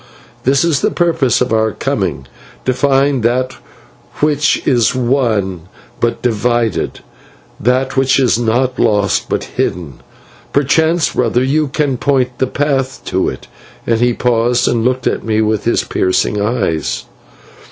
[0.45, 2.25] This is the purpose of our coming
[2.65, 3.53] to find that
[4.19, 5.67] which is one,
[5.99, 7.01] but divided;
[7.59, 9.99] that which is not lost, but hidden.
[10.53, 13.45] Perchance, brother, you can point the path to it,'
[13.85, 17.05] and he paused and looked at me with his piercing eyes.